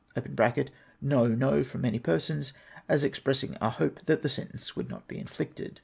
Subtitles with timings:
[0.17, 0.67] {^'
[0.99, 2.53] No, no!" from many persons,
[2.89, 5.79] as expressing a hope that the sentence would not be inflicted.)